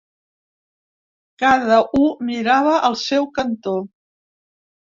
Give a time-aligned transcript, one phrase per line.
[1.43, 3.77] Cada u mirava al seu cantó.